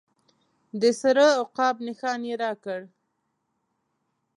د 0.81 0.83
سره 1.01 1.25
عقاب 1.41 1.75
نښان 1.87 2.19
یې 2.29 2.35
راکړ. 2.43 2.81